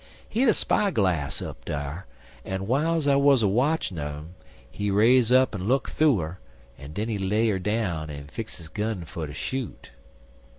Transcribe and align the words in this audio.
He 0.27 0.39
had 0.39 0.49
a 0.49 0.53
spy 0.55 0.89
glass 0.89 1.43
up 1.43 1.63
dar, 1.63 2.07
en 2.43 2.61
w'iles 2.61 3.07
I 3.07 3.17
wuz 3.17 3.43
a 3.43 3.47
watchin' 3.47 3.99
un 3.99 4.17
'im, 4.17 4.35
he 4.71 4.89
raise 4.89 5.31
'er 5.31 5.37
up 5.37 5.53
en 5.53 5.67
look 5.67 5.89
thoo 5.91 6.19
'er, 6.19 6.39
en 6.79 6.91
den 6.93 7.07
he 7.07 7.19
lay 7.19 7.51
'er 7.51 7.59
down 7.59 8.09
en 8.09 8.25
fix 8.25 8.57
his 8.57 8.67
gun 8.67 9.05
fer 9.05 9.27
ter 9.27 9.33
shoot. 9.35 9.91